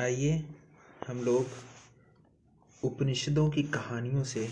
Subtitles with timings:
[0.00, 0.44] आइए
[1.06, 1.46] हम लोग
[2.84, 4.48] उपनिषदों की कहानियों से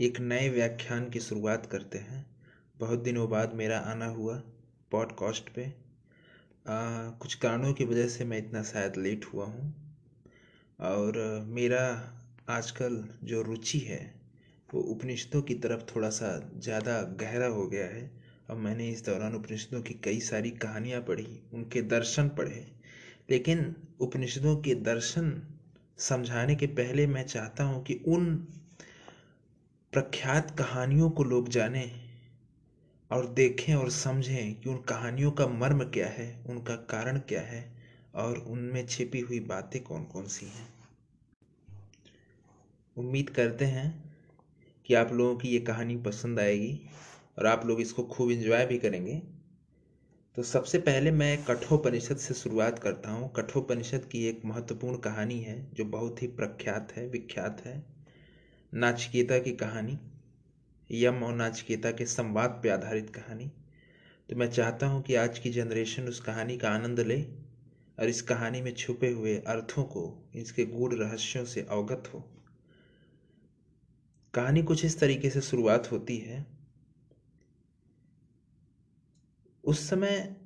[0.00, 2.26] एक नए व्याख्यान की शुरुआत करते हैं।
[2.78, 4.34] बहुत दिनों बाद मेरा आना हुआ
[4.90, 9.74] पॉडकास्ट पे। आ, कुछ कारणों की वजह से मैं इतना शायद लेट हुआ हूँ।
[10.80, 12.12] और मेरा
[12.48, 14.14] आजकल जो रुचि है
[14.74, 18.10] वो उपनिषदों की तरफ़ थोड़ा सा ज़्यादा गहरा हो गया है।
[18.50, 22.75] और मैंने इस दौरान उपनिषदों की कई सारी कहानियाँ पढ़ी उनके दर्शन पढ़े
[23.28, 25.42] लेकिन उपनिषदों के दर्शन
[25.98, 28.34] समझाने के पहले मैं चाहता हूँ कि उन
[29.92, 31.90] प्रख्यात कहानियों को लोग जानें
[33.10, 37.64] और देखें और समझें कि उन कहानियों का मर्म क्या है, उनका कारण क्या है
[38.14, 40.68] और उनमें छिपी हुई बातें कौन कौन सी हैं।
[42.96, 44.04] उम्मीद करते हैं
[44.86, 46.80] कि आप लोगों की ये कहानी पसंद आएगी
[47.38, 49.22] और आप लोग इसको खूब इंजॉय भी करेंगे।
[50.36, 55.70] तो सबसे पहले मैं कठोपनिषद से शुरुआत करता हूँ। कठोपनिषद की एक महत्वपूर्ण कहानी है,
[55.74, 57.86] जो बहुत ही प्रख्यात है, विख्यात है।
[58.74, 59.98] नाचिकेता की कहानी,
[60.90, 63.50] यम और नाचिकेता के संवाद पर आधारित कहानी।
[64.30, 67.22] तो मैं चाहता हूँ कि आज की जनरेशन उस कहानी का आनंद ले
[67.98, 72.24] और इस कहानी में छुपे हुए अर्थों को, इसके गूढ़ रहस्यों से अवगत हो।
[74.34, 76.55] कहानी कुछ इस तरीके से शुरुआत होती है
[79.66, 80.36] उस समय,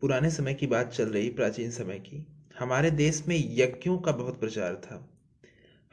[0.00, 2.26] पुराने समय की बात चल रही, प्राचीन समय की,
[2.58, 5.10] हमारे देश में यज्ञों का बहुत प्रचार था।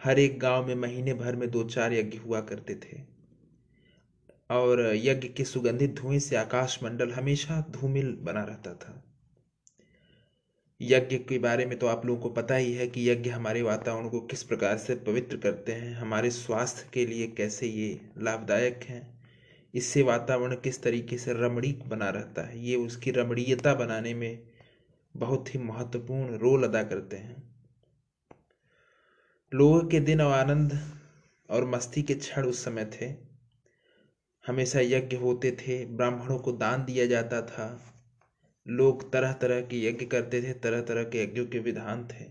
[0.04, 3.02] हर एक गाँव में महीने भर में दो चार यज्ञ हुआ करते थे।
[4.52, 9.04] और यज्ञ के सुगंधित धुएँ से आकाश मंडल हमेशा धूमिल बना रहता था।
[10.82, 14.10] यज्ञ के बारे में तो आप लोगों को पता ही है कि यज्ञ हमारे वातावरण
[14.10, 19.21] को किस प्रकार से पवित्र करते हैं, हमारे स्वास्थ्य के लिए कैसे ये लाभदायक हैं।
[19.74, 24.48] इससे वातावरण किस तरीके से रमणीक बना रहता है, ये उसकी रमणीयता बनाने में
[25.18, 27.52] बहुत ही महत्वपूर्ण रोल अदा करते हैं।
[29.54, 30.80] लोगों के दिन और आनंद
[31.50, 33.06] और मस्ती के क्षण उस समय थे।
[34.48, 37.94] हमेशा यज्ञ होते थे, ब्राह्मणों को दान दिया जाता था।
[38.68, 42.26] लोग तरह तरह के यज्ञ करते थे तरह तरह के यज्ञों के विधान थे।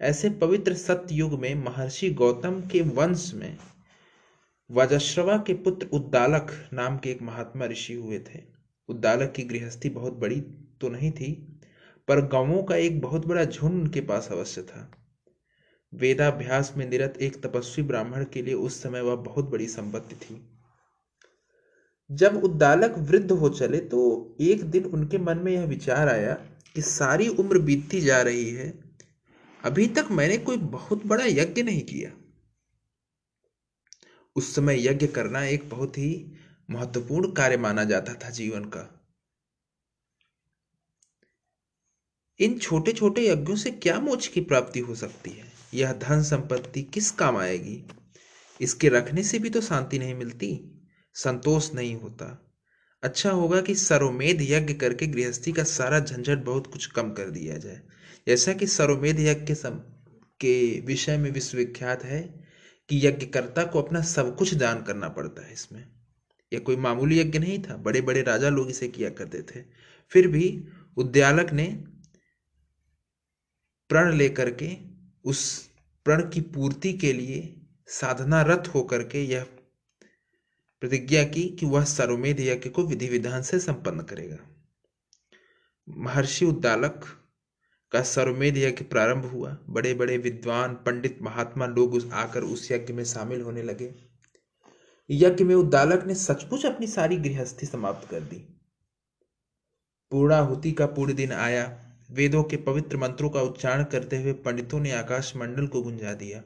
[0.00, 3.56] ऐसे पवित्र सत्य युग में महर्षि गौतम के वंश में
[4.70, 8.42] वजश्रवा के पुत्र उद्दालक नाम के एक महात्मा ऋषि हुए थे।
[8.88, 10.40] उद्दालक की गृहस्थी बहुत बड़ी
[10.80, 11.32] तो नहीं थी,
[12.08, 14.90] पर गाँवों का एक बहुत बड़ा झुंड उनके पास अवश्य था।
[15.92, 20.40] वेदाभ्यास में निरत एक तपस्वी ब्राह्मण के लिए उस समय वह बहुत बड़ी संपत्ति थी।
[22.10, 26.34] जब उद्दालक वृद्ध हो चले तो एक दिन उनके मन में यह विचार आया
[26.76, 28.72] कि सारी उम्र बीतती जा रही है,
[29.62, 32.10] अभी तक मैंने कोई बहुत बड़ा यज्ञ नहीं किया।
[34.36, 36.32] उस समय यज्ञ करना एक बहुत ही
[36.70, 39.02] महत्वपूर्ण कार्य माना जाता था जीवन का।
[42.40, 45.52] इन छोटे छोटे यज्ञों से क्या मोक्ष की प्राप्ति हो सकती है?
[45.74, 47.84] यह धन संपत्ति किस काम आएगी?
[48.60, 50.78] इसके रखने से भी तो शांति नहीं मिलती,
[51.14, 52.52] संतोष नहीं होता।
[53.02, 57.56] अच्छा होगा कि सरोमेध यज्ञ करके गृहस्थी का सारा झंझट बहुत कुछ कम कर दिया
[57.56, 57.82] जाए।
[58.26, 59.70] जैसा कि सरोमेध यज्ञ के
[60.40, 62.45] के विषय में विश्वविख्यात है
[62.88, 65.88] कि यज्ञकर्ता को अपना सब कुछ दान करना पड़ता है इसमें।
[66.52, 69.64] यह कोई मामूली यज्ञ नहीं था। बड़े बड़े राजा लोग इसे किया करते थे।
[70.10, 70.64] फिर भी
[70.96, 71.84] उद्यालक ने
[73.88, 74.76] प्रण लेकर के
[75.24, 75.70] उस
[76.04, 79.44] प्रण की पूर्ति के लिए साधना रत होकर के यह
[80.80, 84.36] प्रतिज्ञा की कि वह सर्वमेध यज्ञ को विधि विधान से संपन्न करेगा।
[85.88, 87.25] महर्षि उद्दालक
[87.92, 92.92] का सर्वमेध यज्ञ प्रारंभ हुआ। बड़े बड़े विद्वान, पंडित महात्मा लोग उस आकर उस यज्ञ
[92.92, 93.94] में शामिल होने लगे।
[95.10, 98.36] यज्ञ में उद्दालक ने सचमुच अपनी सारी गृहस्थी समाप्त कर दी।
[100.10, 104.92] पूर्णाहुति का पूर्ण दिन आया। वेदों के पवित्र मंत्रों का उच्चारण करते हुए पंडितों ने
[104.92, 106.42] आकाश मंडल को गुंजा दिया।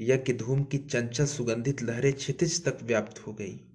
[0.00, 3.73] यज्ञ धूम की चंचल सुगंधित लहरें क्षितिज तक व्याप्त हो गई।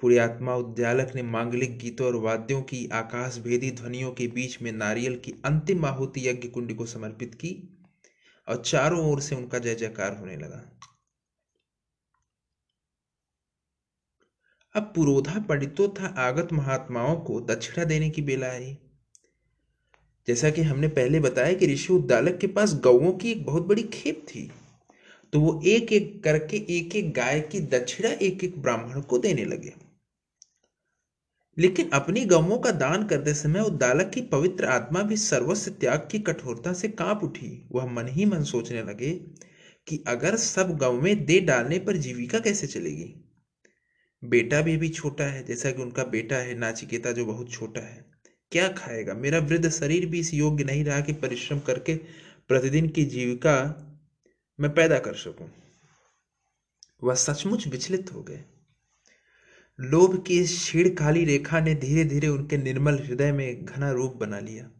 [0.00, 5.18] पुण्यात्मा उद्यालक ने मांगलिक गीतों और वाद्यों की आकाश भेदी ध्वनियों के बीच में नारियल
[5.18, 7.52] की अंतिम आहुति यज्ञ कुंड को समर्पित की
[8.48, 10.78] और चारों ओर से उनका जय जयकार होने लगा।
[14.74, 18.76] अब पुरोधा पंडितों था आगत महात्माओं को दक्षिणा देने की बेला आई
[20.28, 23.82] जैसा कि हमने पहले बताया कि ऋषि उद्दालक के पास गौओं की एक बहुत बड़ी
[23.82, 24.50] खेप थी।
[25.34, 29.44] तो वो एक एक करके एक एक गाय की दक्षिणा एक एक ब्राह्मण को देने
[29.44, 29.72] लगे।
[31.58, 36.18] लेकिन अपनी गवों का दान करते समय उद्दालक की पवित्र आत्मा भी सर्वस्व त्याग की
[36.18, 39.10] कठोरता से काँप उठी। वह मन ही मन सोचने लगे
[39.86, 43.14] कि अगर सब गवें दे डालने पर जीविका कैसे चलेगी?
[44.24, 48.04] बेटा भी अभी छोटा है, जैसा कि उनका बेटा है, नाचिकेता जो बहुत छोटा है।
[48.52, 49.14] क्या खाएगा?
[49.14, 51.94] मेरा वृद्ध शरीर भी इस योग्य नहीं रहा कि परिश्रम करके
[52.48, 53.90] प्रतिदिन की जीविका
[54.60, 55.50] मैं पैदा कर सकूँ।
[57.04, 58.44] वह सचमुच विचलित हो गए।
[59.80, 64.40] लोभ की इस काली रेखा ने धीरे धीरे उनके निर्मल हृदय में घना रूप बना
[64.40, 64.70] लिया।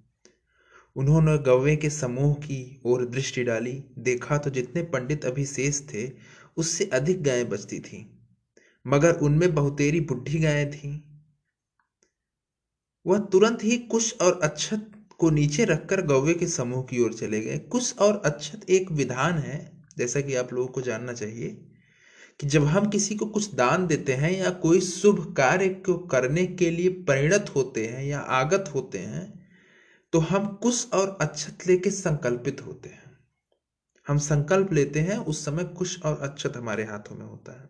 [0.97, 6.13] उन्होंने गौवे के समूह की ओर दृष्टि डाली। देखा तो जितने पंडित अभी शेष थे,
[6.57, 8.07] उससे अधिक गायें बचती थीं।
[8.87, 11.01] मगर उनमें बहुतेरी बुढ़ी गायें थीं।
[13.07, 17.41] वह तुरंत ही कुश और अच्छत को नीचे रखकर गौवे के समूह की ओर चले
[17.41, 19.59] गए। कुछ और अच्छत एक विधान है,
[19.99, 21.49] जैसा कि आप लोगों को जानना चाहिए,
[22.41, 26.47] कि जब हम किसी को कुछ दान देते हैं या कोई शुभ कार्य को करने
[26.47, 29.33] के लिए परिणत होते हैं या आगत होते हैं
[30.13, 33.17] तो हम कुश और अच्छत लेके संकल्पित होते हैं।
[34.07, 37.69] हम संकल्प लेते हैं, उस समय कुश और अच्छत हमारे हाथों में होता है।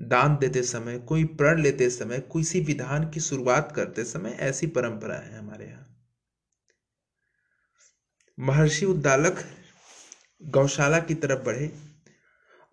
[0.00, 5.16] दान देते समय, कोई प्रण लेते समय, किसी विधान की शुरुआत करते समय ऐसी परंपरा
[5.16, 5.87] है हमारे यहाँ।
[8.40, 9.44] महर्षि उद्दालक
[10.42, 11.72] गौशाला की तरफ़ बढ़े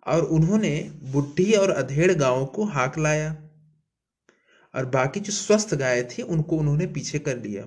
[0.06, 3.36] और उन्होंने बुढ़ी और अधेड़ गाँवों को हाक लाया
[4.74, 7.66] और बाकी जो स्वस्थ गाय थी, उनको उन्होंने पीछे कर लिया।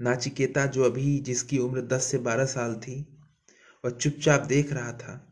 [0.00, 3.18] नाचिकेता जो अभी जिसकी उम्र दस से बारह साल थी,
[3.84, 5.27] वह चुपचाप देख रहा था।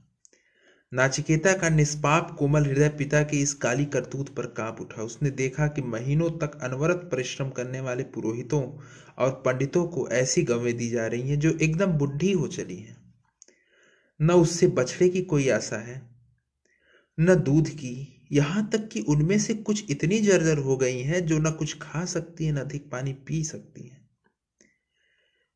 [0.93, 5.67] नाचिकेता का निष्पाप कोमल हृदय पिता के इस काली करतूत पर काँप उठा। उसने देखा
[5.67, 8.63] कि महीनों तक अनवरत परिश्रम करने वाले पुरोहितों
[9.19, 12.97] और पंडितों को ऐसी गवें दी जा रही हैं जो एकदम बुढ़ी हो चली हैं।
[14.21, 16.01] न उससे बछड़े की कोई आशा है,
[17.19, 21.39] न दूध की। यहाँ तक कि उनमें से कुछ इतनी जर्जर हो गई हैं जो
[21.39, 24.09] न कुछ खा सकती हैं, न अधिक पानी पी सकती हैं।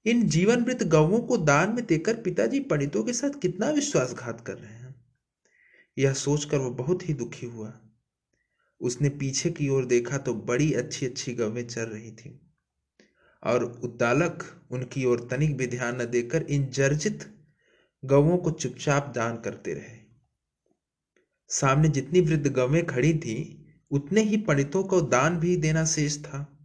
[0.06, 4.55] इन जीवन मृत गवों को दान में देकर पिताजी पंडितों के साथ कितना विश्वासघात कर
[4.55, 4.80] रहे हैं।
[6.00, 7.73] यह सोचकर वह बहुत ही दुखी हुआ।
[8.81, 12.41] उसने पीछे की ओर देखा तो बड़ी अच्छी अच्छी गवें चल रही थी
[13.43, 17.25] और उद्दालक उनकी ओर तनिक भी ध्यान न देकर इन जर्जित
[18.05, 19.99] गवों को चुपचाप दान करते रहे।
[21.49, 26.58] सामने जितनी वृद्ध गवें खड़ी थी, उतने ही पंडितों को दान भी देना शेष था।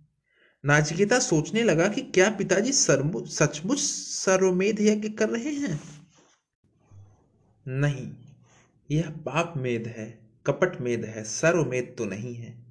[0.66, 5.80] नाचिकेता सोचने लगा कि क्या पिताजी सचमुच सर्वमेध यज्ञ कर रहे हैं?
[7.68, 8.14] नहीं।
[8.92, 12.66] यह पाप मेद है, कपट मेद है सर्वमेद तो नहीं है।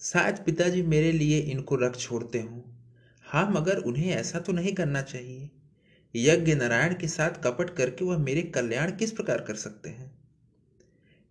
[0.00, 2.60] शायद पिताजी मेरे लिए इनको रख छोड़ते हों।
[3.22, 5.50] हाँ मगर उन्हें ऐसा तो नहीं करना चाहिए।
[6.16, 10.18] यज्ञ नारायण के साथ कपट करके वह मेरे कल्याण किस प्रकार कर सकते हैं?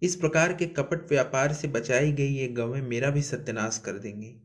[0.02, 4.36] इस प्रकार के कपट व्यापार से बचाई गई ये गवें मेरा भी सत्यानाश कर देंगी।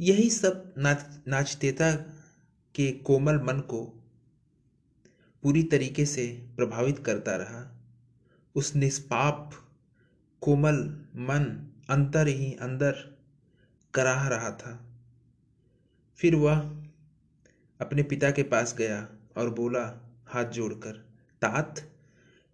[0.00, 1.92] यही सब नाच, नाचतेता
[2.74, 3.84] के कोमल मन को
[5.42, 7.73] पूरी तरीके से प्रभावित करता रहा।
[8.54, 9.52] उस निष्पाप
[10.40, 13.18] कोमल मन अंतर ही अंदर
[13.94, 14.86] कराह रहा था।
[16.16, 16.58] फिर वह
[17.80, 20.92] अपने पिता के पास गया और बोला, हाथ जोड़कर,
[21.42, 21.80] तात,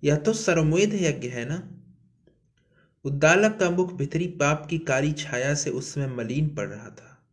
[0.04, 1.70] यह तो सर्वमेध यज्ञ है ना?
[3.04, 7.26] उद्दालक का मुख भीतरी पाप की काली छाया से उसमें मलिन पड़ रहा था।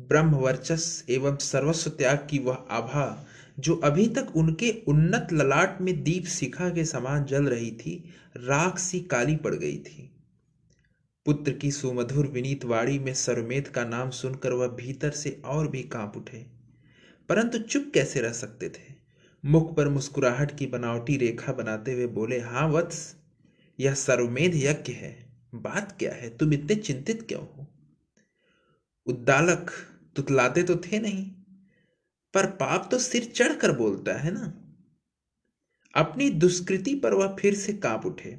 [0.00, 3.26] ब्रह्म वर्चस एवं सर्वस्व त्याग की वह आभा
[3.58, 8.78] जो अभी तक उनके उन्नत ललाट में दीप शिखा के समान जल रही थी, राख
[8.78, 10.10] सी काली पड़ गई थी।
[11.26, 15.82] पुत्र की सुमधुर विनीत वाणी में सरमेद का नाम सुनकर वह भीतर से और भी
[15.82, 16.46] काँप उठे।
[17.28, 18.94] परंतु चुप कैसे रह सकते थे?
[19.44, 23.16] मुख पर मुस्कुराहट की बनावटी रेखा बनाते हुए बोले हाँ वत्स,
[23.80, 26.36] यह सर्वमेध यज्ञ है। बात क्या है?
[26.36, 27.66] तुम इतने चिंतित क्यों हो?
[29.06, 29.70] उद्दालक,
[30.16, 31.30] तुतलाते तो थे नहीं।
[32.34, 34.52] पर पाप तो सिर चढ़कर बोलता है ना।
[35.94, 38.30] अपनी दुष्कृति पर वह फिर से काँप उठे,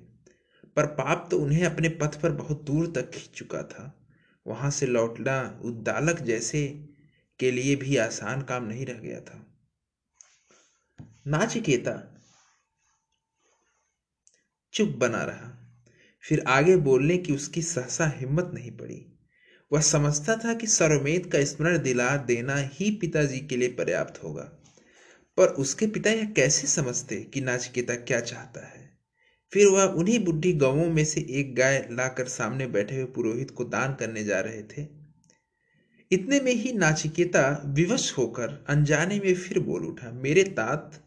[0.75, 3.92] पर पाप तो उन्हें अपने पथ पर बहुत दूर तक खींच चुका था।
[4.46, 6.68] वहाँ से लौटना उद्दालक जैसे
[7.40, 9.46] के लिए भी आसान काम नहीं रह गया था।
[11.28, 12.22] नाचिकेता
[14.74, 15.50] चुप बना रहा,
[16.24, 19.15] फिर आगे बोलने की उसकी सहसा हिम्मत नहीं पड़ी।
[19.72, 24.44] वह समझता था कि सर्वमेद का स्मरण दिला देना ही पिताजी के लिए पर्याप्त होगा।
[25.38, 28.98] पर उसके पिता यह कैसे समझते कि नाचिकेता क्या चाहता है?
[29.54, 33.64] फिर वह उन्हीं बुढ़ी गाँवों में से एक गाय लाकर सामने बैठे हुए पुरोहित को
[33.64, 34.88] दान करने जा रहे थे।
[36.12, 41.04] इतने में ही नाचिकेता विवश होकर अनजाने में फिर बोल उठा, मेरे तात,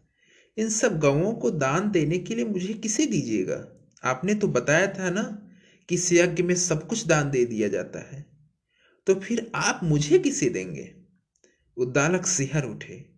[0.59, 3.89] इन सब गाँवों को दान देने के लिए मुझे किसे दीजिएगा?
[4.05, 5.49] आपने तो बताया था ना
[5.89, 8.38] कि यज्ञ में सब कुछ दान दे दिया जाता है।
[9.09, 10.95] तो फिर आप मुझे किसे देंगे?
[11.77, 13.11] उद्दालक सिहर उठे।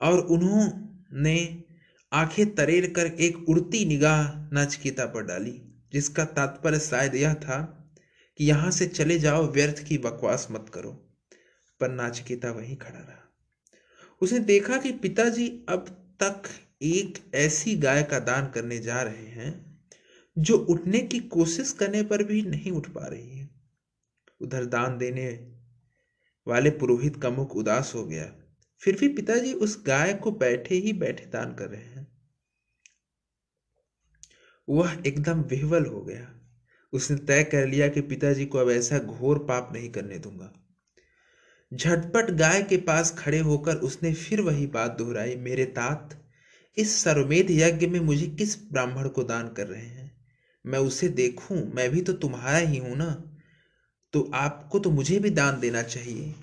[0.00, 1.64] और उन्होंने
[2.12, 5.62] आँखें तरेर कर एक उड़ती निगाह नाचकीता पर डाली,
[5.92, 7.88] जिसका तात्पर्य शायद यह था
[8.38, 11.18] कि यहाँ से चले जाओ, व्यर्थ की बकवास मत करो।
[11.80, 13.34] पर नाचकेता वहीं खड़ा रहा।
[14.20, 15.86] उसने देखा कि पिताजी अब
[16.22, 16.42] तक
[16.82, 19.80] एक ऐसी गाय का दान करने जा रहे हैं,
[20.38, 23.41] जो उठने की कोशिश करने पर भी नहीं उठ पा रही है।
[24.42, 25.52] उधर दान देने
[26.46, 28.34] वाले पुरोहित का मुख उदास हो गया।
[28.80, 32.12] फिर भी पिताजी उस गाय को बैठे ही बैठे दान कर रहे हैं।
[34.68, 36.34] वह एकदम विह्वल हो गया।
[36.92, 40.52] उसने तय कर लिया कि पिताजी को अब ऐसा घोर पाप नहीं करने दूँगा।
[41.74, 46.24] झटपट गाय के पास खड़े होकर उसने फिर वही बात दोहराई, मेरे तात,
[46.76, 50.24] इस सर्वमेध यज्ञ में मुझे किस ब्राह्मण को दान कर रहे हैं?
[50.66, 51.72] मैं उसे देखूँ?
[51.72, 53.31] मैं भी तो तुम्हारा ही हूँ ना?
[54.14, 56.34] तो आपको तो मुझे भी दान देना चाहिए,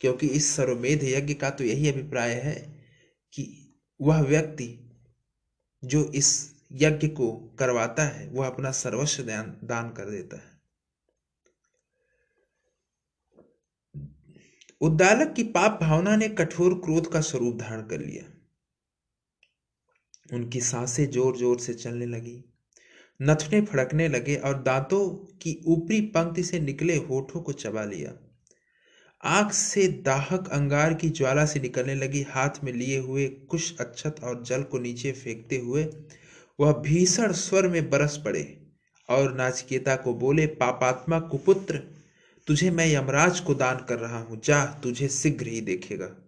[0.00, 2.54] क्योंकि इस सर्वमेध यज्ञ का तो यही अभिप्राय है
[3.34, 3.46] कि
[4.00, 4.68] वह व्यक्ति
[5.82, 6.32] जो इस
[6.72, 10.52] यज्ञ को करवाता है, वह अपना सर्वस्व दान दान कर देता है।
[14.80, 18.24] उद्दालक की पाप भावना ने कठोर क्रोध का स्वरूप धारण कर लिया।
[20.30, 22.42] उनकी साँसें ज़ोर ज़ोर से चलने लगी।
[23.22, 28.12] नथने फड़कने लगे और दांतों की ऊपरी पंक्ति से निकले होठों को चबा लिया।
[29.24, 34.16] आग से दाहक अंगार की ज्वाला से निकलने लगी, हाथ में लिए हुए कुछ अच्छत
[34.24, 35.86] और जल को नीचे फेंकते हुए
[36.60, 38.66] वह भीषण स्वर में बरस पड़े
[39.08, 41.80] और नाचकेता को बोले, पापात्मा कुपुत्र,
[42.46, 46.23] तुझे मैं यमराज को दान कर रहा हूँ। जा, तुझे शीघ्र ही देखेगा।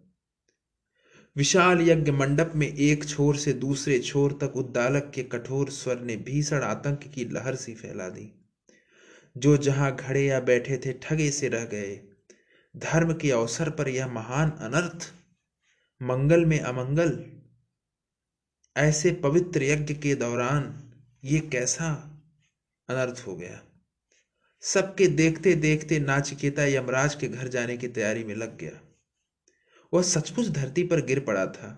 [1.37, 6.17] विशाल यज्ञ मंडप में एक छोर से दूसरे छोर तक उद्दालक के कठोर स्वर ने
[6.17, 8.47] भीषण आतंक की लहर सी फैला दी।
[9.37, 12.01] जो जहाँ खड़े या बैठे थे, ठगे से रह गए।
[12.77, 15.13] धर्म के अवसर पर यह महान अनर्थ,
[16.03, 17.27] मंगल में अमंगल,
[18.77, 20.93] ऐसे पवित्र यज्ञ के दौरान
[21.25, 21.93] ये कैसा
[22.89, 23.63] अनर्थ हो गया?
[24.61, 28.86] सबके देखते देखते नाचिकेता यमराज के घर जाने की तैयारी में लग गया।
[29.97, 31.71] वह सचमुच धरती पर गिर पड़ा था।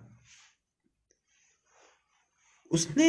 [2.71, 3.09] उसने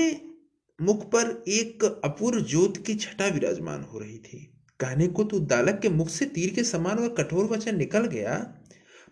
[0.79, 4.45] मुख पर एक अपूर्व ज्योत की छटा विराजमान हो रही थी।
[4.79, 8.35] कहने को तो दालक के मुख से तीर के समान वह कठोर वचन निकल गया,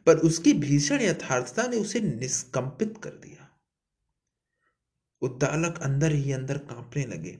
[0.07, 3.49] पर उसकी भीषण यथार्थता ने उसे निष्कंपित कर दिया।
[5.21, 7.37] उद्दालक अंदर ही अंदर कांपने लगे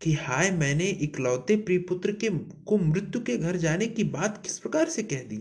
[0.00, 2.28] कि हाय, मैंने इकलौते प्रियपुत्र के
[2.64, 5.36] को मृत्यु के घर जाने की बात किस प्रकार से कह दी?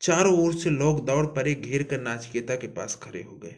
[0.00, 3.54] चारों ओर से लोग दौड़ पड़े घेर कर नाचकेता के पास खड़े हो गए।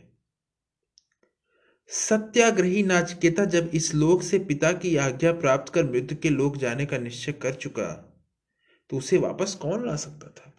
[1.88, 6.86] सत्याग्रही नाचकेता जब इस लोक से पिता की आज्ञा प्राप्त कर मृत्यु के लोक जाने
[6.86, 7.92] का निश्चय कर चुका
[8.90, 10.52] तो उसे वापस कौन ला सकता था?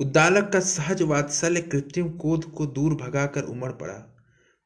[0.00, 3.94] उद्दालक का सहज वात्सल्य कृत्रिम कोद को दूर भगाकर उमड़ पड़ा।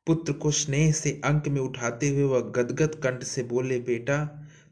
[0.06, 4.24] पुत्र को स्नेह से अंक में उठाते हुए वह गदगद कंठ से बोले, बेटा,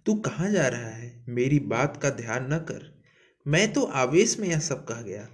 [0.06, 1.24] तू कहाँ जा रहा है?
[1.28, 2.97] मेरी बात का ध्यान न कर।
[3.48, 5.28] मैं तो आवेश में यह सब कह गया।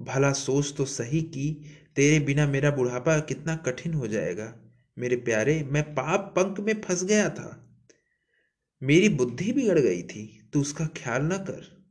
[0.00, 1.64] भला सोच तो सही कि
[1.96, 4.54] तेरे बिना मेरा बुढ़ापा कितना कठिन हो जाएगा।
[4.98, 7.78] मेरे प्यारे, मैं पाप पंख में फंस गया था।
[8.82, 11.84] मेरी बुद्धि बिगड़ गई थी, तू उसका ख्याल न कर।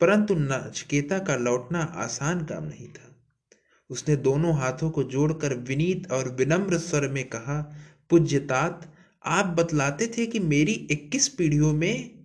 [0.00, 3.16] परंतु नचकेता का लौटना आसान काम नहीं था।
[3.90, 7.76] उसने दोनों हाथों को जोड़कर विनीत और विनम्र स्वर में कहा
[8.10, 12.21] पूज्यतात आप बतलाते थे कि मेरी 21 पीढ़ियों में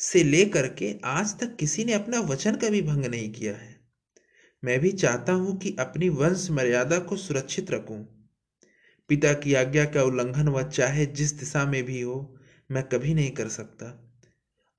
[0.00, 3.80] से लेकर के आज तक किसी ने अपना वचन कभी भंग नहीं किया है।
[4.64, 8.28] मैं भी चाहता हूँ कि अपनी वंश मर्यादा को सुरक्षित रखूँ।
[9.08, 12.38] पिता की आज्ञा का उल्लंघन वह चाहे जिस दिशा में भी हो,
[12.70, 14.06] मैं कभी नहीं कर सकता।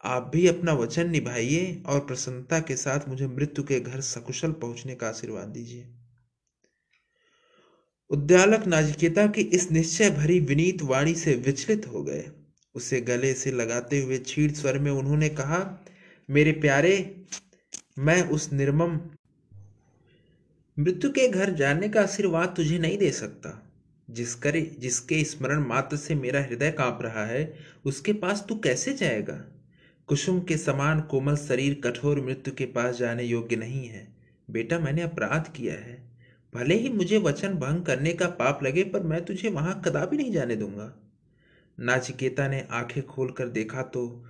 [0.03, 4.95] आप भी अपना वचन निभाइए और प्रसन्नता के साथ मुझे मृत्यु के घर सकुशल पहुँचने
[4.95, 5.87] का आशीर्वाद दीजिए।
[8.09, 12.31] उद्यालक नाजिकेता की इस निश्चय भरी विनीत वाणी से विचलित हो गए।
[12.75, 15.85] उसे गले से लगाते हुए छीड़ स्वर में उन्होंने कहा,
[16.29, 17.15] मेरे प्यारे,
[17.99, 18.99] मैं उस निर्मम
[20.79, 23.67] मृत्यु के घर जाने का आशीर्वाद तुझे नहीं दे सकता।
[24.09, 28.93] जिस करे, जिसके स्मरण मात्र से मेरा हृदय काँप रहा है, उसके पास तू कैसे
[28.93, 29.45] जाएगा?
[30.07, 34.07] कुसुम के समान कोमल शरीर कठोर मृत्यु के पास जाने योग्य नहीं है।
[34.49, 36.11] बेटा, मैंने अपराध किया है।
[36.55, 40.31] भले ही मुझे वचन भंग करने का पाप लगे, पर मैं तुझे वहाँ कदापि नहीं
[40.31, 41.10] जाने दूँगा।
[41.81, 44.25] नाचिकेता ने आँखें खोलकर देखा तो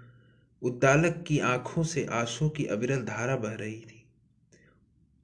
[0.61, 4.05] उद्दालक की आँखों से आँसू की अविरल धारा बह रही थी।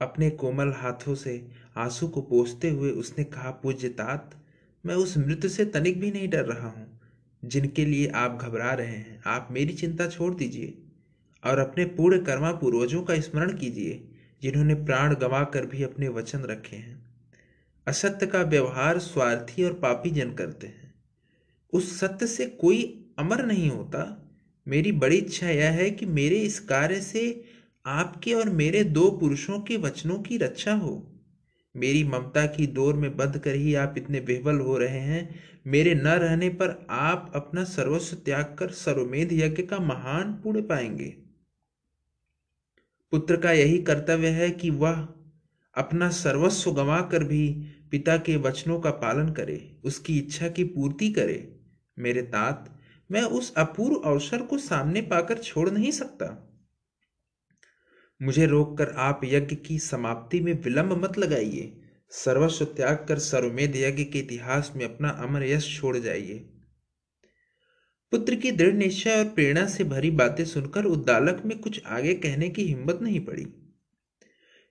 [0.00, 4.30] अपने कोमल हाथों से आँसू को पोसते हुए उसने कहा, पूज्य तात,
[4.86, 7.00] मैं उस मृत्यु से तनिक भी नहीं डर रहा हूँ।
[7.44, 10.78] जिनके लिए आप घबरा रहे हैं, आप मेरी चिंता छोड़ दीजिए
[11.44, 14.08] और अपने पूर्ण कर्मा पूर्वजों का स्मरण कीजिए,
[14.42, 17.06] जिन्होंने प्राण गंवा कर भी अपने वचन रखे हैं।
[17.86, 20.87] असत्य का व्यवहार स्वार्थी और पापी जन करते हैं।
[21.72, 24.24] उस सत्य से कोई अमर नहीं होता।
[24.68, 27.44] मेरी बड़ी इच्छा यह है कि मेरे इस कार्य से
[27.86, 31.14] आपके और मेरे दो पुरुषों के वचनों की रक्षा हो।
[31.76, 35.34] मेरी ममता की दौर में बंध कर ही आप इतने बेहबल हो रहे हैं।
[35.66, 41.16] मेरे न रहने पर आप अपना सर्वस्व त्याग कर सर्वमेध यज्ञ का महान पुण्य पाएँगे।
[43.10, 45.08] पुत्र का यही कर्तव्य है कि वह
[45.76, 51.12] अपना सर्वस्व गंवा कर भी पिता के वचनों का पालन करे, उसकी इच्छा की पूर्ति
[51.12, 51.57] करे।
[51.98, 52.78] मेरे तात,
[53.10, 56.44] मैं उस अपूर्व अवसर को सामने पाकर छोड़ नहीं सकता।
[58.22, 64.04] मुझे रोककर आप यज्ञ की समाप्ति में विलंब मत लगाइए। सर्वस्व त्याग कर सर्वमेध यज्ञ
[64.04, 66.54] के इतिहास में अपना अमर यश छोड़ जाइए।
[68.10, 72.48] पुत्र की दृढ़ निश्चय और प्रेरणा से भरी बातें सुनकर उद्दालक में कुछ आगे कहने
[72.48, 73.46] की हिम्मत नहीं पड़ी।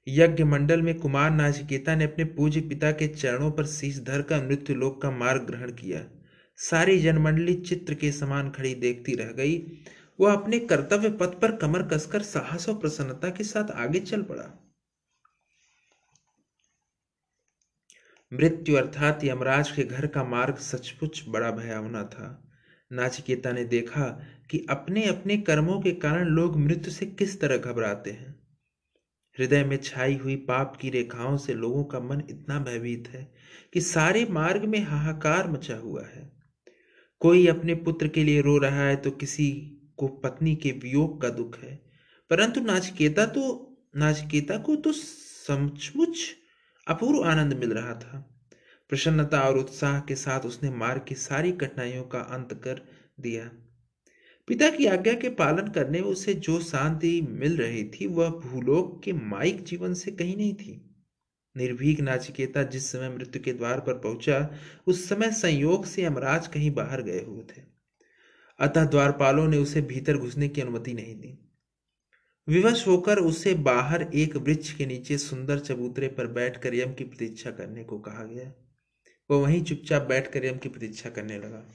[0.07, 4.48] यज्ञ मंडल में कुमार नाचिकेता ने अपने पूज्य पिता के चरणों पर शीश धर कर
[4.48, 6.16] मृत्यु लोक का मार्ग ग्रहण किया।
[6.58, 9.84] सारी जनमंडली चित्र के समान खड़ी देखती रह गई।
[10.20, 14.74] वह अपने कर्तव्य पथ पर कमर कसकर साहस और प्रसन्नता के साथ आगे चल पड़ा।
[18.34, 22.52] मृत्यु अर्थात यमराज के घर का मार्ग सचमुच बड़ा भयावना था।
[22.92, 24.06] नाचिकेता ने देखा
[24.52, 28.40] कि अपने अपने कर्मों के कारण लोग मृत्यु से किस तरह घबराते हैं।
[29.40, 33.34] हृदय में छाई हुई पाप की रेखाओं से लोगों का मन इतना भयभीत है
[33.74, 36.37] कि सारे मार्ग में हाहाकार मचा हुआ है।
[37.19, 39.51] कोई अपने पुत्र के लिए रो रहा है तो किसी
[39.97, 41.79] को पत्नी के वियोग का दुख है।
[42.29, 46.19] परंतु नाचकेता तो नाचकेता को तो सचमुच
[46.88, 48.33] अपूर्व आनंद मिल रहा था।
[48.89, 52.81] प्रसन्नता और उत्साह के साथ उसने मार्ग की सारी कठिनाइयों का अंत कर
[53.19, 53.51] दिया।
[54.47, 59.01] पिता की आज्ञा के पालन करने में उसे जो शांति मिल रही थी, वह भूलोक
[59.03, 60.97] के माइक जीवन से कहीं नहीं थी।
[61.58, 64.56] निर्भीक नाचिकेता जिस समय मृत्यु के द्वार पर पहुँचा,
[64.88, 67.62] उस समय संयोग से यमराज कहीं बाहर गए हुए थे।
[68.60, 71.44] अतः द्वारपालों ने उसे भीतर घुसने की अनुमति नहीं दी।
[72.48, 77.52] विवश होकर उसे बाहर एक वृक्ष के नीचे सुंदर चबूतरे पर बैठकर यम की प्रतीक्षा
[77.52, 78.54] करने को कहा गया।
[79.32, 81.72] वह वहीं चुपचाप बैठकर यम की प्रतीक्षा करने लगा।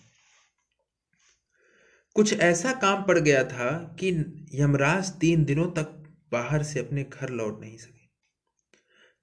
[2.14, 4.08] कुछ ऐसा काम पड़ गया था कि
[4.54, 8.01] यमराज तीन दिनों तक बाहर से अपने घर लौट नहीं सके।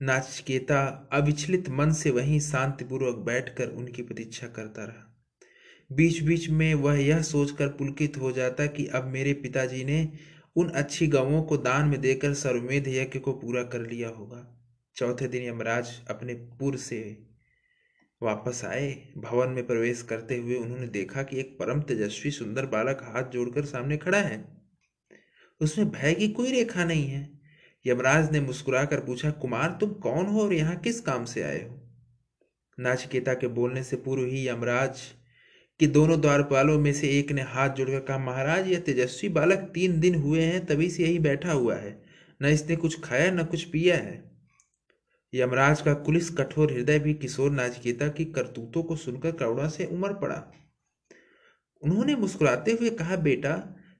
[0.02, 5.16] नाचकेता अविचलित मन से वहीं शांतिपूर्वक बैठकर उनकी प्रतीक्षा करता रहा।
[5.92, 10.14] बीच बीच में वह यह सोचकर पुलकित हो जाता कि अब मेरे पिताजी ने
[10.56, 14.62] उन अच्छी गवों को दान में देकर सर्वमेध यज्ञ को पूरा कर लिया होगा।
[14.96, 17.26] चौथे दिन यमराज अपने पुर से
[18.24, 23.04] वापस आए। भवन में प्रवेश करते हुए उन्होंने देखा कि एक परम तेजस्वी सुंदर बालक
[23.04, 24.62] हाथ जोड़कर सामने खड़ा है।
[25.62, 27.39] उसमें भय की कोई रेखा नहीं है।
[27.86, 31.90] यमराज ने मुस्कुराकर पूछा, कुमार, तुम कौन हो और यहाँ किस काम से आए हो?
[32.80, 35.02] नाचिकेता के बोलने से पूर्व ही यमराज
[35.80, 40.00] कि दोनों द्वारपालों में से एक ने हाथ जोड़कर कहा, महाराज, यह तेजस्वी बालक तीन
[40.00, 42.04] दिन हुए हैं, तभी से यही बैठा हुआ है।
[42.42, 44.32] न इसने कुछ खाया, न कुछ पिया है।
[45.34, 50.14] यमराज का कुलिस कठोर हृदय भी किशोर नाचिकेता की करतूतों को सुनकर करुणा से उमड़
[50.14, 50.52] पड़ा।
[51.82, 53.58] उन्होंने मुस्कुराते हुए कहा, बेटा,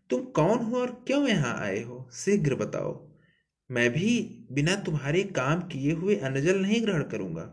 [0.10, 2.10] तुम कौन हो और क्यों यहाँ आए हो?
[2.14, 3.09] शीघ्र बताओ।
[3.70, 4.20] मैं भी
[4.52, 7.50] बिना तुम्हारे काम किए हुए अनजल नहीं ग्रहण करूँगा।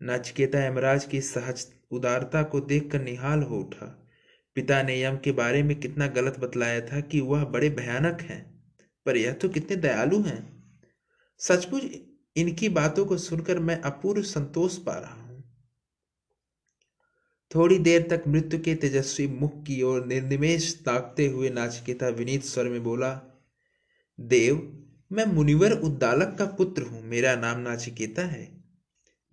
[0.00, 3.86] नचकेता यमराज की सहज उदारता को देखकर निहाल हो उठा।
[4.56, 8.42] पिता ने यम के बारे में कितना गलत बतलाया था कि वह बड़े भयानक हैं,
[9.06, 10.40] पर यह तो कितने दयालु हैं।
[11.40, 11.82] सचमुच
[12.36, 15.42] इनकी बातों को सुनकर मैं अपूर्व संतोष पा रहा हूँ।
[17.50, 22.68] थोड़ी देर तक मृत्यु के तेजस्वी मुख की ओर निर्निमेश ताकते हुए नाचिकेता विनीत स्वर
[22.68, 23.10] में बोला,
[24.18, 24.56] देव
[25.12, 28.62] मैं मुनिवर उद्दालक का पुत्र हूँ, मेरा नाम नाचिकेता है।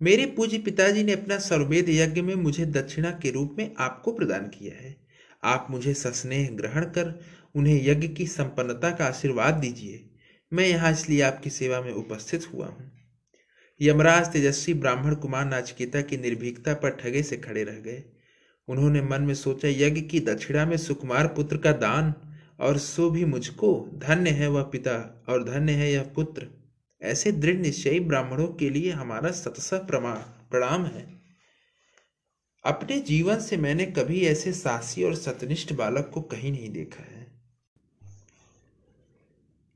[0.02, 4.42] मेरे पूज्य पिताजी ने अपना सर्वेद यज्ञ में मुझे दक्षिणा के रूप में आपको प्रदान
[4.42, 4.96] किया है।
[5.44, 7.20] आप मुझे सस्नेह ग्रहण कर
[7.54, 10.10] उन्हें यज्ञ की संपन्नता का आशीर्वाद दीजिए।
[10.52, 12.90] मैं यहाँ इसलिए आपकी सेवा में उपस्थित हुआ हूँ।
[13.82, 18.04] यमराज तेजस्वी ब्राह्मण कुमार नाचिकेता की निर्भीकता पर ठगे से खड़े रह गए।
[18.68, 22.14] उन्होंने मन में सोचा, यज्ञ की दक्षिणा में सुकुमार पुत्र का दान
[22.60, 26.46] और सो भी मुझको धन्य है वह पिता और धन्य है यह पुत्र।
[27.02, 31.06] ऐसे दृढ़ निश्चयी ब्राह्मणों के लिए हमारा सतस प्रणाम है।
[32.64, 37.26] अपने जीवन से मैंने कभी ऐसे साहसी और सतनिष्ठ बालक को कहीं नहीं देखा है।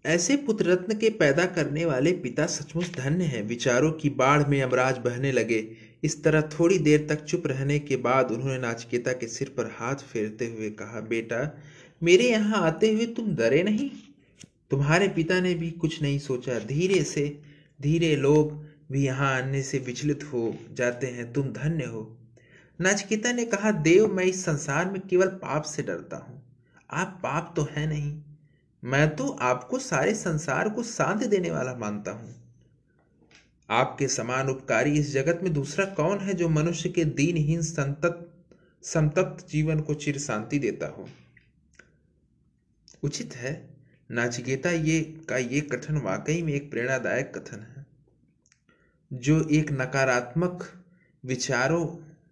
[0.04, 4.60] ऐसे पुत्र रत्न के पैदा करने वाले पिता सचमुच धन्य है। विचारों की बाढ़ में
[4.62, 5.58] अमराज बहने लगे।
[6.04, 9.96] इस तरह थोड़ी देर तक चुप रहने के बाद उन्होंने नाचकेता के सिर पर हाथ
[9.96, 11.62] फेरते हुए कहा, बेटा
[12.04, 13.90] मेरे यहाँ आते हुए तुम डरे नहीं?
[14.70, 17.40] तुम्हारे पिता ने भी कुछ नहीं सोचा। धीरे से,
[17.82, 22.16] धीरे लोग भी यहाँ आने से विचलित हो जाते हैं। तुम धन्य हो।
[22.80, 26.42] नाचकिता ने कहा, देव, मैं इस संसार में केवल पाप से डरता हूँ।
[26.90, 28.22] आप पाप तो है नहीं।
[28.84, 32.34] मैं तो आपको सारे संसार को शांति देने वाला मानता हूँ।
[33.70, 38.30] आपके समान उपकारी इस जगत में दूसरा कौन है जो मनुष्य के दीनहीन संतत,
[38.82, 41.08] संतप्त जीवन को चिर शांति देता हो?
[43.04, 43.52] उचित है।
[44.10, 47.86] नाचिकेता ये का ये कथन वाकई में एक प्रेरणादायक कथन है,
[49.10, 50.64] जो एक नकारात्मक
[51.24, 51.86] विचारों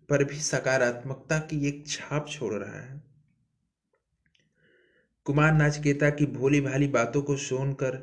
[0.08, 3.00] पर भी सकारात्मकता की एक छाप छोड़ रहा है।
[5.26, 8.00] कुमार नाचकेता की भोली भाली बातों को सुनकर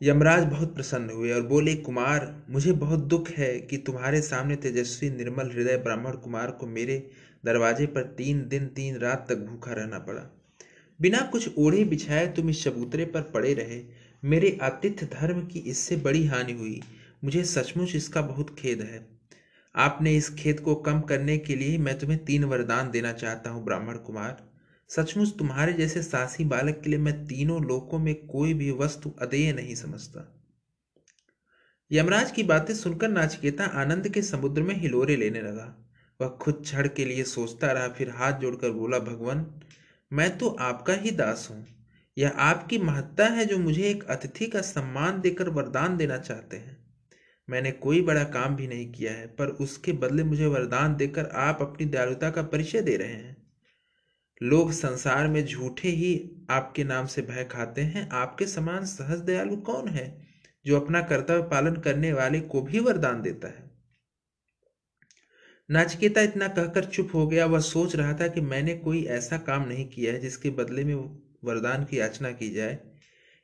[0.00, 5.10] यमराज बहुत प्रसन्न हुए और बोले, कुमार, मुझे बहुत दुख है कि तुम्हारे सामने तेजस्वी,
[5.10, 6.96] निर्मल, हृदय ब्राह्मण कुमार को मेरे
[7.44, 10.30] दरवाजे पर तीन दिन, तीन रात तक भूखा रहना पड़ा।
[11.04, 13.82] बिना कुछ ओढ़े बिछाए तुम इस चबूतरे पर पड़े रहे।
[14.24, 16.80] मेरे आतिथ्य धर्म की इससे बड़ी हानि हुई।
[17.24, 19.06] मुझे सचमुच इसका बहुत खेद है।
[19.76, 23.64] आपने इस खेद को कम करने के लिए मैं तुम्हें तीन वरदान देना चाहता हूँ,
[23.64, 24.50] ब्राह्मण कुमार।
[24.88, 29.52] सचमुच तुम्हारे जैसे सासी बालक के लिए मैं तीनों लोकों में कोई भी वस्तु अदेय
[29.52, 30.42] नहीं समझता।
[31.92, 35.86] यमराज की बातें सुनकर नाचिकेता आनंद के समुद्र में हिलोरे लेने लगा।
[36.20, 39.60] वह खुद छड़ के लिए सोचता रहा, फिर हाथ जोड़कर बोला, भगवान
[40.12, 41.66] मैं तो आपका ही दास हूँ।
[42.18, 46.76] यह आपकी महत्ता है जो मुझे एक अतिथि का सम्मान देकर वरदान देना चाहते हैं।
[47.48, 51.62] मैंने कोई बड़ा काम भी नहीं किया है, पर उसके बदले मुझे वरदान देकर आप
[51.62, 53.36] अपनी दयालुता का परिचय दे रहे हैं।
[54.42, 59.56] लोग संसार में झूठे ही आपके नाम से भय खाते हैं। आपके समान सहज दयालु
[59.56, 60.26] कौन है,
[60.66, 63.63] जो अपना कर्तव्य पालन करने वाले को भी वरदान देता है?
[65.70, 69.68] नाचकेता इतना कहकर चुप हो गया, वह सोच रहा था कि मैंने कोई ऐसा काम
[69.68, 70.94] नहीं किया है जिसके बदले में
[71.44, 72.78] वरदान की याचना की जाए।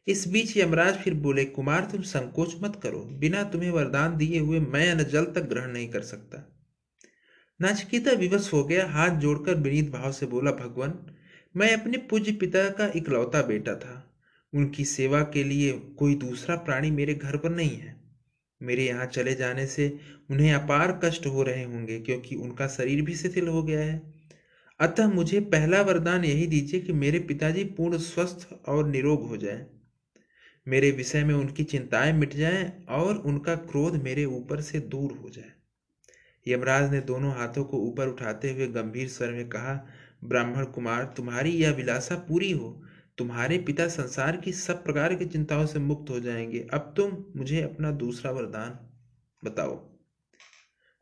[0.09, 4.61] इस बीच यमराज फिर बोले, कुमार, तुम संकोच मत करो। बिना तुम्हें वरदान दिए हुए
[4.61, 6.57] मैं अन जल तक ग्रहण नहीं कर सकता।
[7.61, 11.17] नाचकेता विवश हो गया, हाथ जोड़कर विनीत भाव से बोला, भगवान,
[11.57, 14.19] मैं अपने पूज्य पिता का इकलौता बेटा था।
[14.55, 18.00] उनकी सेवा के लिए कोई दूसरा प्राणी मेरे घर पर नहीं है।
[18.62, 19.99] मेरे यहाँ चले जाने से
[20.31, 24.12] उन्हें अपार कष्ट हो रहे होंगे, क्योंकि उनका शरीर भी शिथिल हो गया है।
[24.81, 29.66] अतः मुझे पहला वरदान यही दीजिए कि मेरे पिताजी पूर्ण स्वस्थ और निरोग हो जाए।
[30.68, 35.31] मेरे विषय में उनकी चिंताएँ मिट जाएँ और उनका क्रोध मेरे ऊपर से दूर हो
[35.31, 35.53] जाए।
[36.46, 39.87] यमराज ने दोनों हाथों को ऊपर उठाते हुए गंभीर स्वर में कहा,
[40.25, 42.83] ब्राह्मण कुमार, तुम्हारी यह विलासा पूरी हो।
[43.21, 47.63] तुम्हारे पिता संसार की सब प्रकार की चिंताओं से मुक्त हो जाएँगे। अब तुम मुझे
[47.63, 48.79] अपना दूसरा वरदान
[49.45, 49.91] बताओ।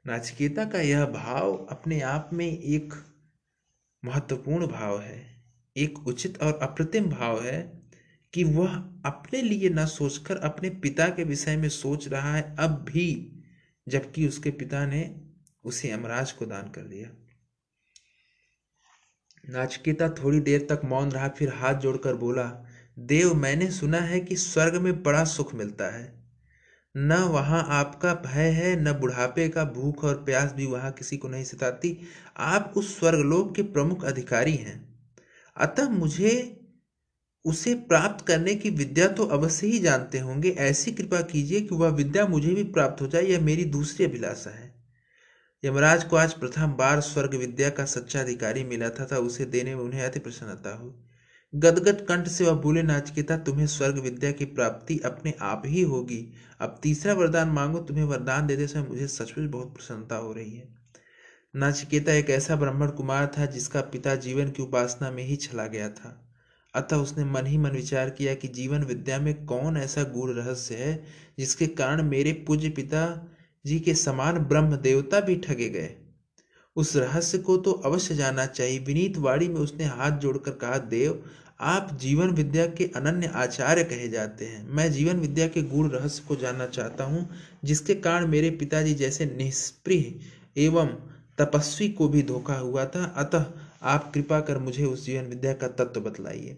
[0.07, 2.95] नाचिकेता का यह भाव अपने आप में एक
[4.05, 5.45] महत्वपूर्ण भाव है।
[5.77, 7.83] एक उचित और अप्रतिम भाव है
[8.35, 12.71] कि वह अपने लिए न सोचकर अपने पिता के विषय में सोच रहा है। अब
[12.71, 13.37] भी
[13.89, 15.21] जबकि उसके पिता ने
[15.65, 17.28] उसे अमराज को दान कर दिया।
[19.49, 22.67] नाचकेता थोड़ी देर तक मौन रहा, फिर हाथ जोड़कर बोला,
[22.99, 26.19] देव, मैंने सुना है कि स्वर्ग में बड़ा सुख मिलता है।
[26.97, 31.29] न वहाँ आपका भय है, न बुढ़ापे का भूख और प्यास भी वहाँ किसी को
[31.29, 31.99] नहीं सताती।
[32.37, 34.89] आप उस स्वर्गलोक के प्रमुख अधिकारी हैं।
[35.57, 36.55] अतः मुझे
[37.45, 41.89] उसे प्राप्त करने की विद्या तो अवश्य ही जानते होंगे। ऐसी कृपा कीजिए कि वह
[41.89, 44.68] विद्या मुझे भी प्राप्त हो जाए, यह मेरी दूसरी अभिलाषा है।
[45.64, 49.75] यमराज को आज प्रथम बार स्वर्ग विद्या का सच्चा अधिकारी मिला था, था उसे देने
[49.75, 50.92] में उन्हें अति प्रसन्नता हुई।
[51.55, 56.33] गदगद कंठ से वह बोले नाचकेता तुम्हें स्वर्ग विद्या की प्राप्ति अपने आप ही होगी।
[56.61, 60.68] अब तीसरा वरदान मांगो तुम्हें वरदान देते समय मुझे सचमुच बहुत प्रसन्नता हो रही है।
[61.57, 65.88] नाचिकेता एक ऐसा ब्राह्मण कुमार था जिसका पिता जीवन की उपासना में ही चला गया
[65.88, 66.37] था।
[66.75, 70.75] अतः उसने मन ही मन विचार किया कि जीवन विद्या में कौन ऐसा गूढ़ रहस्य
[70.75, 71.05] है
[71.38, 73.35] जिसके कारण मेरे पूज्य पिता
[73.69, 75.91] जी के समान ब्रह्म देवता भी ठगे गए।
[76.77, 81.25] उस रहस्य को तो अवश्य जाना चाहिए। विनीत वाणी में उसने हाथ जोड़कर कहा, देव,
[81.61, 86.23] आप जीवन विद्या के अनन्य आचार्य कहे जाते हैं। मैं जीवन विद्या के गुण रहस्य
[86.29, 87.29] को जानना चाहता हूँ,
[87.65, 90.21] जिसके कारण मेरे पिताजी जैसे निष्प्रिय
[90.65, 90.87] एवं
[91.39, 93.47] तपस्वी को भी धोखा हुआ था। अतः
[93.83, 96.57] आप कृपा कर मुझे उस जीवन विद्या का तत्व बतलाइए।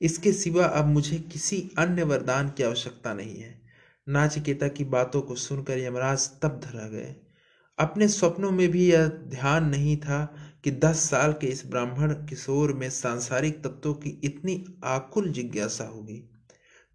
[0.00, 3.67] इसके सिवा अब मुझे किसी अन्य वरदान की आवश्यकता नहीं है।
[4.08, 7.16] नाचिकेता की बातों को सुनकर यमराज स्तब्ध रह गए।
[7.78, 12.72] अपने स्वप्नों में भी यह ध्यान नहीं था कि दस साल के इस ब्राह्मण किशोर
[12.72, 16.30] में सांसारिक तत्वों की इतनी आकुल जिज्ञासा होगी।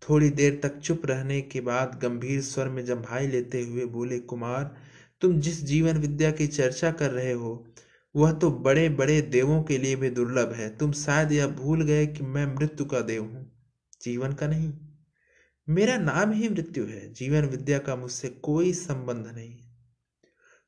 [0.09, 4.75] थोड़ी देर तक चुप रहने के बाद गंभीर स्वर में जम्भाई लेते हुए बोले, कुमार,
[5.21, 7.65] तुम जिस जीवन विद्या की चर्चा कर रहे हो,
[8.15, 12.07] वह तो बड़े बड़े देवों के लिए भी दुर्लभ है। तुम शायद यह भूल गए
[12.07, 13.51] कि मैं मृत्यु का देव हूँ।
[14.01, 14.73] जीवन का नहीं।
[15.69, 19.59] मेरा नाम ही मृत्यु है, जीवन विद्या का मुझसे कोई संबंध नहीं।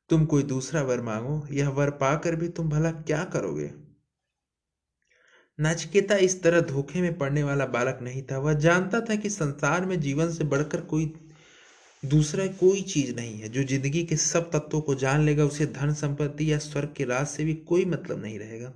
[0.10, 3.72] तुम कोई दूसरा वर मांगो, यह वर पाकर भी तुम भला क्या करोगे?
[5.62, 9.86] नचकेता इस तरह धोखे में पड़ने वाला बालक नहीं था। वह जानता था कि संसार
[9.86, 11.14] में जीवन से बढ़कर कोई
[12.06, 15.94] दूसरा कोई चीज़ नहीं है। जो ज़िंदगी के सब तत्वों को जान लेगा, उसे धन
[15.94, 18.74] संपत्ति या स्वर्ग के राज से भी कोई मतलब नहीं रहेगा।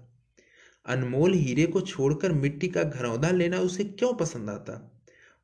[0.85, 4.98] अनमोल हीरे को छोड़कर मिट्टी का घरौदा लेना उसे क्यों पसंद आता?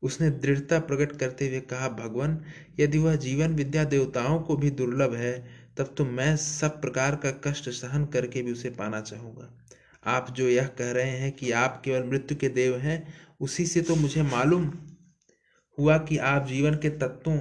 [0.05, 2.41] उसने दृढ़ता प्रकट करते हुए कहा, भगवान,
[2.79, 7.31] यदि वह जीवन विद्या देवताओं को भी दुर्लभ है, तब तो मैं सब प्रकार का
[7.31, 9.49] कष्ट सहन करके भी उसे पाना चाहूँगा।
[10.05, 13.81] आप जो यह कह रहे हैं कि आप केवल मृत्यु के देव हैं, उसी से
[13.81, 14.71] तो मुझे मालूम
[15.77, 17.37] हुआ कि आप जीवन के तत्वों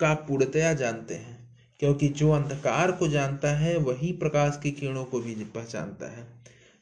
[0.00, 5.20] का पूर्णतया जानते हैं, क्योंकि जो अंधकार को जानता है, वही प्रकाश की किरणों को
[5.20, 6.26] भी पहचानता है।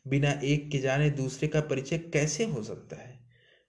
[0.08, 3.11] बिना एक के जाने दूसरे का परिचय कैसे हो सकता है?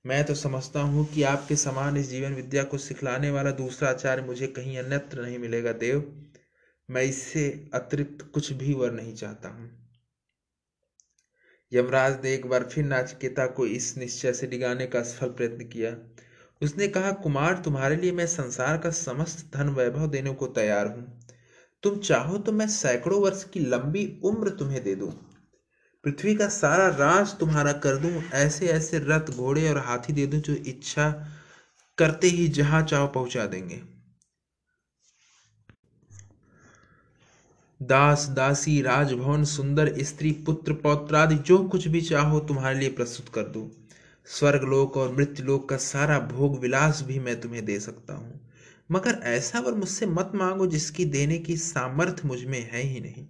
[0.06, 4.22] मैं तो समझता हूँ कि आपके समान इस जीवन विद्या को सिखलाने वाला दूसरा आचार्य
[4.22, 6.26] मुझे कहीं अन्यत्र नहीं मिलेगा, देव।
[6.90, 9.90] मैं इससे अतिरिक्त कुछ भी वर नहीं चाहता हूँ।
[11.74, 15.96] यमराज ने एक बार फिर नाचिकेता को इस निश्चय से डिगाने का सफल प्रयत्न किया।
[16.62, 21.20] उसने कहा, कुमार, तुम्हारे लिए मैं संसार का समस्त धन वैभव देने को तैयार हूँ।
[21.84, 25.33] तुम चाहो तो मैं सैकड़ों वर्ष की लंबी उम्र तुम्हें दे दूँ।
[26.04, 30.40] पृथ्वी का सारा राज तुम्हारा कर दूँ ऐसे ऐसे रथ, घोड़े और हाथी दे दूँ,
[30.40, 31.10] जो इच्छा
[31.98, 33.82] करते ही जहाँ चाहो पहुँचा देंगे।
[37.82, 43.30] दास, दासी, राजभवन, सुंदर, स्त्री, पुत्र पौत्र आदि जो कुछ भी चाहो तुम्हारे लिए प्रस्तुत
[43.30, 43.70] कर दूँ।
[44.26, 48.50] स्वर्गलोक और मृत्युलोक का सारा भोग विलास भी मैं तुम्हें दे सकता हूँ।
[48.92, 53.26] मगर ऐसा वर मुझसे मत मांगो जिसकी देने की सामर्थ्य मुझमें है ही नहीं।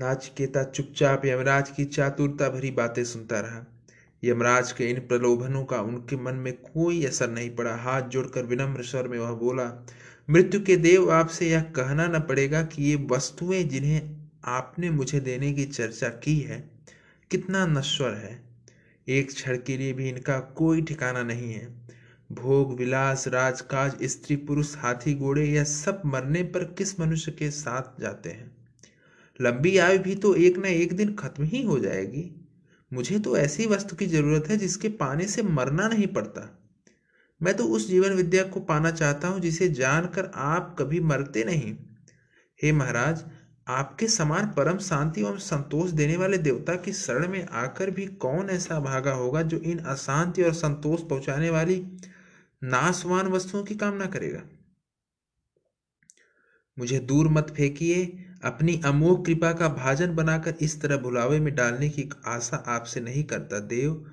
[0.00, 3.66] नाचकेता चुपचाप यमराज की चातुरता भरी बातें सुनता रहा।
[4.24, 8.82] यमराज के इन प्रलोभनों का उनके मन में कोई असर नहीं पड़ा। हाथ जोड़कर विनम्र
[8.82, 9.86] स्वर में वह बोला,
[10.30, 15.52] मृत्यु के देव, आपसे यह कहना न पड़ेगा कि ये वस्तुएँ जिन्हें आपने मुझे देने
[15.52, 16.70] की चर्चा की है,
[17.30, 18.42] कितना नश्वर है।
[19.08, 21.68] एक क्षण के लिए भी इनका कोई ठिकाना नहीं है।
[22.32, 28.00] भोग, विलास, राजकाज, स्त्री, पुरुष, हाथी, घोड़े, यह सब मरने पर किस मनुष्य के साथ
[28.00, 28.49] जाते हैं?
[29.40, 32.24] लंबी आयु भी तो एक न एक दिन खत्म ही हो जाएगी।
[32.92, 36.48] मुझे तो ऐसी वस्तु की ज़रूरत है जिसके पाने से मरना नहीं पड़ता।
[37.40, 41.76] मैं तो उस जीवन विद्या को पाना चाहता हूँ जिसे जानकर आप कभी मरते नहीं।
[42.60, 43.24] हे महाराज,
[43.68, 48.50] आपके समान परम शांति एवं संतोष देने वाले देवता की शरण में आकर भी कौन
[48.50, 51.76] ऐसा भागा होगा जो इन अशांति और संतोष पहुँचाने वाली
[52.62, 54.42] नाशवान वस्तुओं की कामना करेगा?
[56.78, 58.04] मुझे दूर मत फेंकिए
[58.44, 63.24] अपनी अमोघ कृपा का भाजन बनाकर इस तरह भुलावे में डालने की आशा आपसे नहीं
[63.24, 64.12] करता। देव,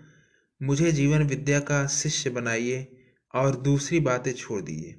[0.61, 4.95] मुझे जीवन विद्या का शिष्य बनाइए और दूसरी बातें छोड़ दीजिए।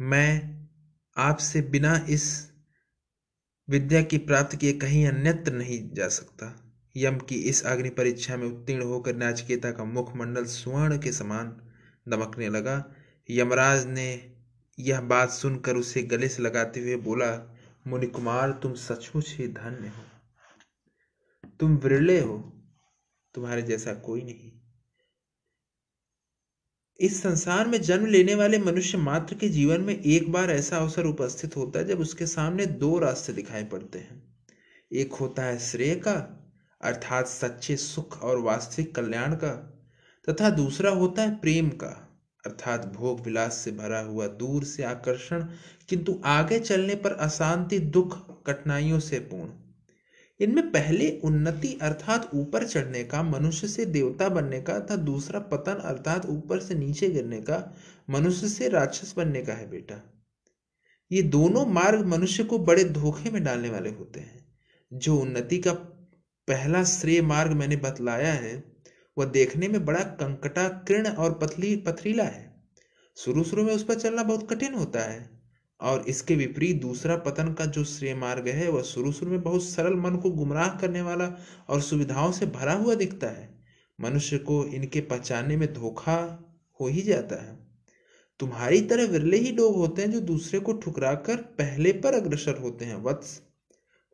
[0.00, 0.60] मैं
[1.16, 2.52] आपसे बिना इस
[3.68, 8.46] विद्या की प्राप्ति के कहीं अन्यत्र नहीं जा सकता। यम की इस अग्नि परीक्षा में
[8.46, 11.56] उत्तीर्ण होकर नाचकेता का मुखमंडल स्वर्ण के समान
[12.08, 12.84] दमकने लगा।
[13.30, 14.36] यमराज ने
[14.78, 17.56] यह बात सुनकर उसे गले से लगाते हुए बोला
[17.86, 20.02] मुनि कुमार तुम सचमुच ही धन्य हो।
[21.60, 22.38] तुम विरले हो,
[23.34, 24.52] तुम्हारे जैसा कोई नहीं।
[27.00, 31.04] इस संसार में जन्म लेने वाले मनुष्य मात्र के जीवन में एक बार ऐसा अवसर
[31.04, 34.44] उपस्थित होता है जब उसके सामने दो रास्ते दिखाई पड़ते हैं।
[34.92, 36.12] एक होता है श्रेय का,
[36.82, 39.52] अर्थात सच्चे सुख और वास्तविक कल्याण का,
[40.28, 42.09] तथा दूसरा होता है प्रेम का।
[42.46, 45.44] अर्थात भोग विलास से भरा हुआ दूर से आकर्षण,
[45.88, 49.50] किंतु आगे चलने पर अशांति, दुख, कठिनाइयों से पूर्ण।
[50.40, 55.72] इनमें पहले उन्नति अर्थात ऊपर चढ़ने का, मनुष्य से देवता बनने का, तथा दूसरा पतन
[55.72, 57.76] अर्थात ऊपर से नीचे गिरने का,
[58.10, 60.12] मनुष्य से राक्षस बनने का है बेटा।
[61.12, 64.46] ये दोनों मार्ग मनुष्य को बड़े धोखे में डालने वाले होते हैं।
[64.92, 65.72] जो उन्नति का
[66.48, 68.69] पहला श्रेय मार्ग मैंने बतलाया है
[69.20, 72.64] वह देखने में बड़ा कंकटा कृण और पथली पथरीला है।
[73.16, 75.40] शुरू शुरू में उस पर चलना बहुत कठिन होता है
[75.80, 79.62] और इसके विपरीत दूसरा पतन का जो श्रेय मार्ग है, वह शुरू शुरू में बहुत
[79.62, 83.48] सरल मन को गुमराह करने वाला और सुविधाओं से भरा हुआ दिखता है।
[84.00, 86.16] मनुष्य को इनके पहचानने में धोखा
[86.80, 87.58] हो ही जाता है।
[88.40, 92.58] तुम्हारी तरह विरले ही लोग होते हैं जो दूसरे को ठुकरा कर पहले पर अग्रसर
[92.58, 93.40] होते हैं। वत्स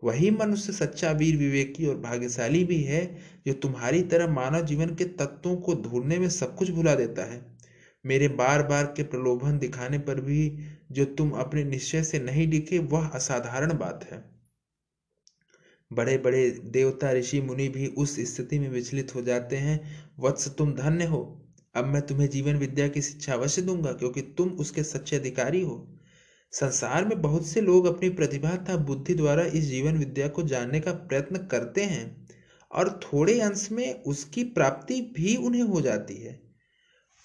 [0.02, 5.04] वही मनुष्य सच्चा वीर विवेकी और भाग्यशाली भी है, जो तुम्हारी तरह मानव जीवन के
[5.04, 7.56] तत्वों को ढूँढने में सब कुछ भुला देता है।
[8.04, 10.58] मेरे बार बार के प्रलोभन दिखाने पर भी
[10.92, 14.24] जो तुम अपने निश्चय से नहीं लिखे वह असाधारण बात है।
[15.92, 19.80] बड़े बड़े देवता ऋषि मुनि भी उस स्थिति में विचलित हो जाते हैं,
[20.18, 24.48] वत्स तुम धन्य हो। अब मैं तुम्हें जीवन विद्या की शिक्षा अवश्य दूँगा, क्योंकि तुम
[24.48, 25.95] उसके सच्चे अधिकारी हो।
[26.50, 30.80] संसार में बहुत से लोग अपनी प्रतिभा तथा बुद्धि द्वारा इस जीवन विद्या को जानने
[30.80, 32.28] का प्रयत्न करते हैं
[32.72, 36.32] और थोड़े अंश में उसकी प्राप्ति भी उन्हें हो जाती है।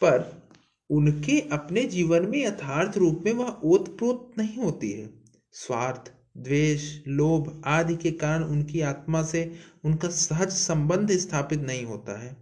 [0.01, 0.49] पर
[0.89, 5.09] उनके अपने जीवन में यथार्थ रूप में वह ओतप्रोत नहीं होती है।
[5.51, 9.51] स्वार्थ, द्वेष, लोभ आदि के कारण उनकी आत्मा से
[9.83, 12.37] उनका सहज संबंध स्थापित नहीं होता है।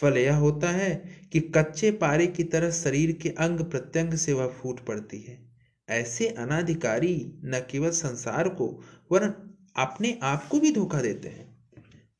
[0.00, 4.46] फल यह होता है कि कच्चे पारे की तरह शरीर के अंग प्रत्यंग से वह
[4.46, 5.53] फूट पड़ती है।
[5.88, 9.34] ऐसे अनाधिकारी न केवल संसार को, वरन
[9.76, 11.54] अपने आप को भी धोखा देते हैं।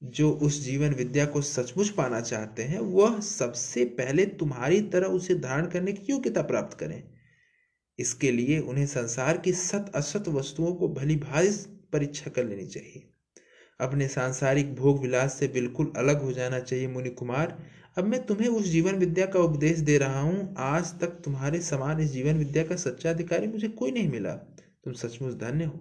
[0.05, 5.35] जो उस जीवन विद्या को सचमुच पाना चाहते हैं, वह सबसे पहले तुम्हारी तरह उसे
[5.35, 7.05] धारण करने की योग्यता प्राप्त करें।
[7.99, 11.49] इसके लिए उन्हें संसार की सत असत वस्तुओं को भली भारी
[11.93, 13.14] परीक्षा कर लेनी चाहिए।
[13.81, 17.59] अपने सांसारिक भोग विलास से बिल्कुल अलग हो जाना चाहिए मुनि कुमार
[17.99, 22.01] अब मैं तुम्हें उस जीवन विद्या का उपदेश दे रहा हूँ। आज तक तुम्हारे समान
[22.01, 24.35] इस जीवन विद्या का सच्चा अधिकारी मुझे कोई नहीं मिला।
[24.85, 25.81] तुम सचमुच धन्य हो।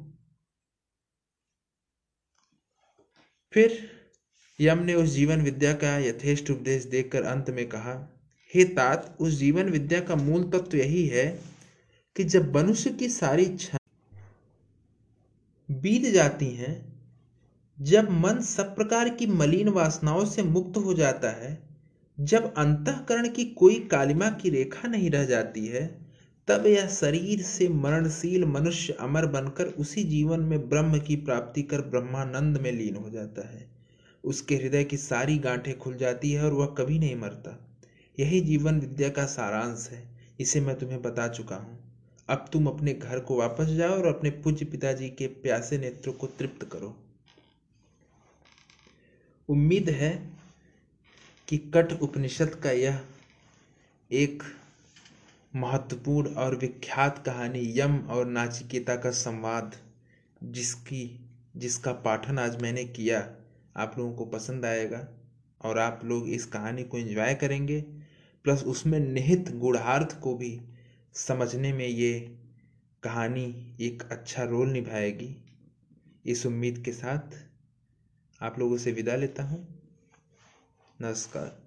[3.53, 3.77] फिर
[4.59, 7.93] यम ने उस जीवन विद्या का यथेष्ट उपदेश देखकर अंत में कहा,
[8.53, 11.25] हे तात, उस जीवन विद्या का मूल तत्व यही है
[12.15, 13.77] कि जब मनुष्य की सारी इच्छा
[15.69, 16.92] बीत जाती हैं
[17.81, 21.63] जब मन सब प्रकार की मलिन वासनाओं से मुक्त हो जाता है,
[22.19, 25.99] जब अंतकरण की कोई कालिमा की रेखा नहीं रह जाती है,
[26.47, 31.81] तब यह शरीर से मरणशील मनुष्य अमर बनकर उसी जीवन में ब्रह्म की प्राप्ति कर
[31.81, 33.71] ब्रह्मानंद में लीन हो जाता है।
[34.23, 37.77] उसके हृदय की सारी गांठें खुल जाती है और वह कभी नहीं मरता।
[38.19, 40.09] यही जीवन विद्या का सारांश है,
[40.39, 41.93] इसे मैं तुम्हें बता चुका हूँ।
[42.29, 46.27] अब तुम अपने घर को वापस जाओ और अपने पूज्य पिताजी के प्यासे नेत्रों को
[46.27, 47.02] तृप्त करो।
[49.49, 50.29] उम्मीद है
[51.47, 53.01] कि कट उपनिषद का यह
[54.11, 54.43] एक
[55.55, 59.75] महत्वपूर्ण और विख्यात कहानी यम और नाचिकेता का संवाद,
[60.43, 61.19] जिसकी,
[61.57, 63.35] जिसका पाठन आज मैंने किया,
[63.77, 65.07] आप लोगों को पसंद आएगा
[65.61, 67.81] और आप लोग इस कहानी को एंजॉय करेंगे
[68.43, 70.61] प्लस उसमें निहित गुणार्थ को भी
[71.13, 72.37] समझने में ये
[73.03, 75.35] कहानी एक अच्छा रोल निभाएगी।
[76.25, 77.43] इस उम्मीद के साथ
[78.43, 79.67] आप लोगों से विदा लेता हूँ।
[81.01, 81.62] नमस्कार।